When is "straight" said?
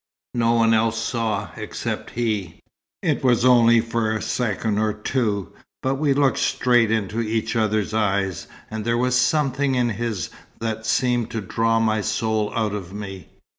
6.39-6.89